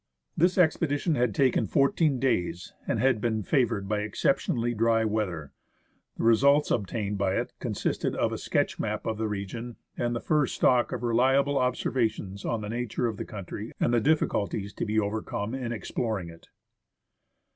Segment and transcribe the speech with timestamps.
[0.35, 5.51] This expedition had taken fourteen days, and been favoured by exceptionally dry weather.
[6.17, 10.19] The results obtained by it consisted of a sketch map of the region and the
[10.19, 14.73] first stock of reliable observa tions on the nature of the country and the difficulties
[14.73, 16.47] to be over come in exploring it.